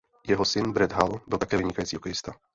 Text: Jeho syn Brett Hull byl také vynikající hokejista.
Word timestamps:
Jeho 0.27 0.45
syn 0.45 0.73
Brett 0.73 0.93
Hull 0.93 1.21
byl 1.27 1.37
také 1.37 1.57
vynikající 1.57 1.95
hokejista. 1.95 2.33